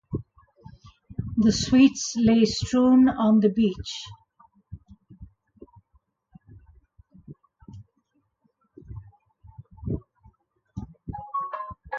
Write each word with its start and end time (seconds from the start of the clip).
The 1.37 1.51
sweets 1.51 2.15
lay 2.17 2.43
strewn 2.45 3.07
on 3.07 3.39
the 3.39 3.49
bench. 3.49 4.03